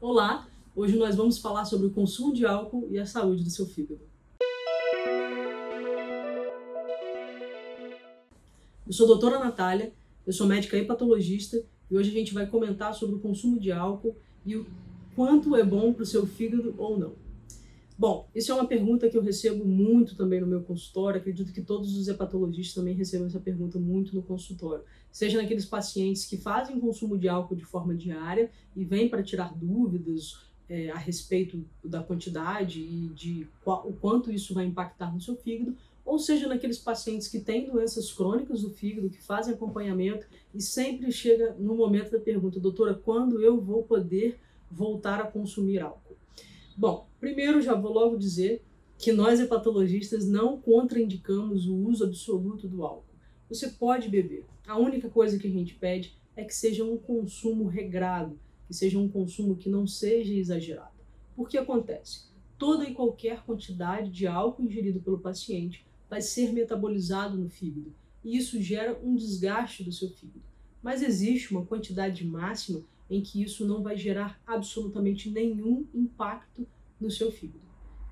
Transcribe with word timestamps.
Olá, 0.00 0.46
hoje 0.76 0.96
nós 0.96 1.16
vamos 1.16 1.38
falar 1.38 1.64
sobre 1.64 1.88
o 1.88 1.90
consumo 1.90 2.32
de 2.32 2.46
álcool 2.46 2.86
e 2.88 3.00
a 3.00 3.04
saúde 3.04 3.42
do 3.42 3.50
seu 3.50 3.66
fígado. 3.66 4.00
Eu 8.86 8.92
sou 8.92 9.06
a 9.06 9.08
doutora 9.08 9.40
Natália, 9.40 9.92
eu 10.24 10.32
sou 10.32 10.46
médica 10.46 10.76
hepatologista 10.76 11.60
e 11.90 11.96
hoje 11.96 12.10
a 12.10 12.12
gente 12.12 12.32
vai 12.32 12.46
comentar 12.46 12.94
sobre 12.94 13.16
o 13.16 13.18
consumo 13.18 13.58
de 13.58 13.72
álcool 13.72 14.16
e 14.46 14.54
o 14.54 14.64
quanto 15.16 15.56
é 15.56 15.64
bom 15.64 15.92
para 15.92 16.04
o 16.04 16.06
seu 16.06 16.24
fígado 16.24 16.76
ou 16.78 16.96
não. 16.96 17.27
Bom, 17.98 18.28
isso 18.32 18.52
é 18.52 18.54
uma 18.54 18.68
pergunta 18.68 19.10
que 19.10 19.18
eu 19.18 19.22
recebo 19.22 19.64
muito 19.64 20.14
também 20.14 20.40
no 20.40 20.46
meu 20.46 20.62
consultório. 20.62 21.18
Acredito 21.18 21.52
que 21.52 21.60
todos 21.60 21.96
os 21.96 22.06
hepatologistas 22.06 22.76
também 22.76 22.94
recebem 22.94 23.26
essa 23.26 23.40
pergunta 23.40 23.76
muito 23.76 24.14
no 24.14 24.22
consultório. 24.22 24.84
Seja 25.10 25.42
naqueles 25.42 25.64
pacientes 25.64 26.24
que 26.24 26.36
fazem 26.36 26.78
consumo 26.78 27.18
de 27.18 27.28
álcool 27.28 27.56
de 27.56 27.64
forma 27.64 27.96
diária 27.96 28.52
e 28.76 28.84
vêm 28.84 29.08
para 29.08 29.20
tirar 29.20 29.52
dúvidas 29.52 30.46
é, 30.68 30.90
a 30.90 30.96
respeito 30.96 31.64
da 31.82 32.00
quantidade 32.00 32.80
e 32.80 33.08
de 33.08 33.48
qual, 33.64 33.88
o 33.88 33.92
quanto 33.92 34.30
isso 34.30 34.54
vai 34.54 34.64
impactar 34.64 35.12
no 35.12 35.20
seu 35.20 35.34
fígado, 35.34 35.76
ou 36.04 36.20
seja 36.20 36.46
naqueles 36.46 36.78
pacientes 36.78 37.26
que 37.26 37.40
têm 37.40 37.66
doenças 37.66 38.12
crônicas 38.12 38.62
do 38.62 38.70
fígado, 38.70 39.10
que 39.10 39.20
fazem 39.20 39.54
acompanhamento 39.54 40.24
e 40.54 40.62
sempre 40.62 41.10
chega 41.10 41.56
no 41.58 41.74
momento 41.74 42.12
da 42.12 42.20
pergunta, 42.20 42.60
doutora, 42.60 42.94
quando 42.94 43.42
eu 43.42 43.60
vou 43.60 43.82
poder 43.82 44.38
voltar 44.70 45.20
a 45.20 45.26
consumir 45.26 45.80
álcool? 45.80 46.17
Bom, 46.78 47.08
primeiro 47.18 47.60
já 47.60 47.74
vou 47.74 47.92
logo 47.92 48.16
dizer 48.16 48.64
que 48.96 49.10
nós 49.10 49.40
hepatologistas 49.40 50.28
não 50.28 50.60
contraindicamos 50.60 51.66
o 51.66 51.74
uso 51.74 52.04
absoluto 52.04 52.68
do 52.68 52.84
álcool. 52.84 53.16
Você 53.48 53.70
pode 53.70 54.08
beber. 54.08 54.46
A 54.64 54.78
única 54.78 55.10
coisa 55.10 55.40
que 55.40 55.48
a 55.48 55.50
gente 55.50 55.74
pede 55.74 56.16
é 56.36 56.44
que 56.44 56.54
seja 56.54 56.84
um 56.84 56.96
consumo 56.96 57.66
regrado, 57.66 58.38
que 58.68 58.72
seja 58.72 58.96
um 58.96 59.08
consumo 59.08 59.56
que 59.56 59.68
não 59.68 59.88
seja 59.88 60.32
exagerado. 60.32 60.94
Por 61.34 61.48
que 61.48 61.58
acontece? 61.58 62.26
Toda 62.56 62.88
e 62.88 62.94
qualquer 62.94 63.42
quantidade 63.42 64.12
de 64.12 64.28
álcool 64.28 64.62
ingerido 64.62 65.00
pelo 65.00 65.18
paciente 65.18 65.84
vai 66.08 66.22
ser 66.22 66.52
metabolizado 66.52 67.36
no 67.36 67.48
fígado 67.48 67.92
e 68.22 68.36
isso 68.36 68.62
gera 68.62 68.96
um 69.02 69.16
desgaste 69.16 69.82
do 69.82 69.90
seu 69.90 70.10
fígado. 70.10 70.44
Mas 70.82 71.02
existe 71.02 71.50
uma 71.52 71.64
quantidade 71.64 72.24
máxima 72.24 72.82
em 73.10 73.20
que 73.20 73.42
isso 73.42 73.66
não 73.66 73.82
vai 73.82 73.96
gerar 73.96 74.40
absolutamente 74.46 75.30
nenhum 75.30 75.86
impacto 75.94 76.66
no 77.00 77.10
seu 77.10 77.30
fígado. 77.32 77.60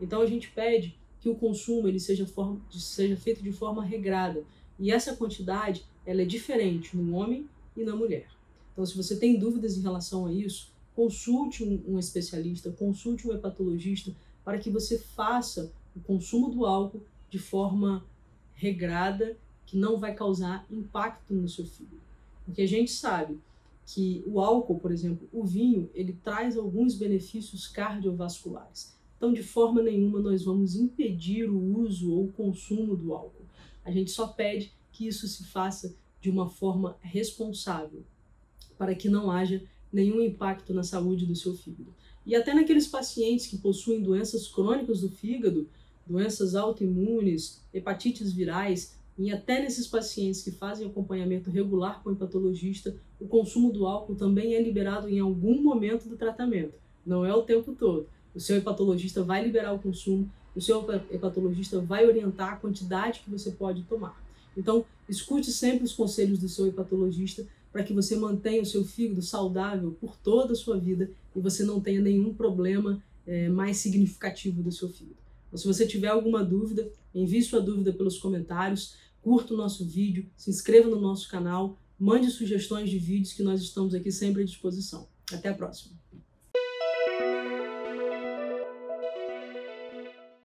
Então 0.00 0.20
a 0.20 0.26
gente 0.26 0.50
pede 0.50 0.98
que 1.20 1.28
o 1.28 1.34
consumo 1.34 1.88
ele 1.88 2.00
seja, 2.00 2.26
seja 2.70 3.16
feito 3.16 3.42
de 3.42 3.52
forma 3.52 3.84
regrada 3.84 4.44
e 4.78 4.90
essa 4.90 5.16
quantidade 5.16 5.84
ela 6.04 6.22
é 6.22 6.24
diferente 6.24 6.96
no 6.96 7.14
homem 7.14 7.48
e 7.76 7.82
na 7.82 7.96
mulher. 7.96 8.28
Então 8.72 8.84
se 8.84 8.96
você 8.96 9.16
tem 9.16 9.38
dúvidas 9.38 9.76
em 9.76 9.82
relação 9.82 10.26
a 10.26 10.32
isso, 10.32 10.72
consulte 10.94 11.64
um, 11.64 11.94
um 11.94 11.98
especialista, 11.98 12.70
consulte 12.70 13.28
um 13.28 13.34
hepatologista 13.34 14.14
para 14.44 14.58
que 14.58 14.70
você 14.70 14.98
faça 14.98 15.72
o 15.94 16.00
consumo 16.00 16.50
do 16.50 16.64
álcool 16.64 17.02
de 17.28 17.38
forma 17.38 18.04
regrada 18.54 19.36
que 19.66 19.76
não 19.76 19.98
vai 19.98 20.14
causar 20.14 20.64
impacto 20.70 21.34
no 21.34 21.48
seu 21.48 21.66
fígado. 21.66 22.00
Porque 22.46 22.62
a 22.62 22.66
gente 22.66 22.90
sabe 22.90 23.38
que 23.84 24.22
o 24.26 24.40
álcool, 24.40 24.78
por 24.78 24.90
exemplo, 24.90 25.28
o 25.32 25.44
vinho, 25.44 25.90
ele 25.94 26.12
traz 26.24 26.56
alguns 26.56 26.94
benefícios 26.94 27.66
cardiovasculares. 27.66 28.96
Então, 29.16 29.32
de 29.32 29.42
forma 29.42 29.82
nenhuma, 29.82 30.20
nós 30.20 30.44
vamos 30.44 30.74
impedir 30.74 31.50
o 31.50 31.78
uso 31.78 32.12
ou 32.12 32.28
consumo 32.28 32.96
do 32.96 33.12
álcool. 33.12 33.44
A 33.84 33.90
gente 33.90 34.10
só 34.10 34.28
pede 34.28 34.72
que 34.92 35.06
isso 35.06 35.26
se 35.28 35.44
faça 35.44 35.94
de 36.20 36.30
uma 36.30 36.48
forma 36.48 36.96
responsável, 37.00 38.02
para 38.78 38.94
que 38.94 39.08
não 39.08 39.30
haja 39.30 39.62
nenhum 39.92 40.20
impacto 40.20 40.74
na 40.74 40.82
saúde 40.82 41.26
do 41.26 41.34
seu 41.34 41.54
fígado. 41.54 41.94
E 42.24 42.34
até 42.34 42.52
naqueles 42.52 42.88
pacientes 42.88 43.46
que 43.46 43.58
possuem 43.58 44.02
doenças 44.02 44.48
crônicas 44.48 45.00
do 45.00 45.08
fígado, 45.08 45.68
doenças 46.06 46.54
autoimunes, 46.54 47.62
hepatites 47.72 48.32
virais, 48.32 48.96
e 49.18 49.32
até 49.32 49.62
nesses 49.62 49.86
pacientes 49.86 50.42
que 50.42 50.50
fazem 50.50 50.86
acompanhamento 50.86 51.50
regular 51.50 52.02
com 52.02 52.10
o 52.10 52.12
hepatologista, 52.12 52.94
o 53.18 53.26
consumo 53.26 53.72
do 53.72 53.86
álcool 53.86 54.14
também 54.14 54.54
é 54.54 54.62
liberado 54.62 55.08
em 55.08 55.18
algum 55.18 55.62
momento 55.62 56.08
do 56.08 56.16
tratamento. 56.16 56.74
Não 57.04 57.24
é 57.24 57.34
o 57.34 57.42
tempo 57.42 57.74
todo. 57.74 58.06
O 58.34 58.40
seu 58.40 58.56
hepatologista 58.56 59.22
vai 59.22 59.42
liberar 59.42 59.72
o 59.72 59.78
consumo, 59.78 60.30
o 60.54 60.60
seu 60.60 60.86
hepatologista 61.10 61.80
vai 61.80 62.06
orientar 62.06 62.52
a 62.52 62.56
quantidade 62.56 63.20
que 63.20 63.30
você 63.30 63.50
pode 63.50 63.82
tomar. 63.84 64.22
Então, 64.54 64.84
escute 65.08 65.50
sempre 65.50 65.84
os 65.84 65.92
conselhos 65.92 66.38
do 66.38 66.48
seu 66.48 66.66
hepatologista 66.66 67.46
para 67.72 67.82
que 67.82 67.94
você 67.94 68.16
mantenha 68.16 68.62
o 68.62 68.66
seu 68.66 68.84
fígado 68.84 69.22
saudável 69.22 69.96
por 70.00 70.16
toda 70.16 70.52
a 70.52 70.56
sua 70.56 70.78
vida 70.78 71.10
e 71.34 71.40
você 71.40 71.62
não 71.62 71.80
tenha 71.80 72.00
nenhum 72.00 72.34
problema 72.34 73.02
é, 73.26 73.48
mais 73.48 73.78
significativo 73.78 74.62
do 74.62 74.72
seu 74.72 74.88
fígado. 74.88 75.16
Então, 75.46 75.58
se 75.58 75.66
você 75.66 75.86
tiver 75.86 76.08
alguma 76.08 76.44
dúvida, 76.44 76.90
envie 77.14 77.42
sua 77.42 77.60
dúvida 77.60 77.92
pelos 77.92 78.18
comentários 78.18 78.94
curta 79.26 79.54
o 79.54 79.56
nosso 79.56 79.84
vídeo, 79.84 80.30
se 80.36 80.50
inscreva 80.50 80.88
no 80.88 81.00
nosso 81.00 81.28
canal, 81.28 81.76
mande 81.98 82.30
sugestões 82.30 82.88
de 82.88 82.96
vídeos 82.96 83.32
que 83.32 83.42
nós 83.42 83.60
estamos 83.60 83.92
aqui 83.92 84.12
sempre 84.12 84.42
à 84.42 84.44
disposição. 84.44 85.08
Até 85.32 85.48
a 85.48 85.54
próxima! 85.54 85.96